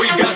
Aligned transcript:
we 0.00 0.08
got 0.08 0.35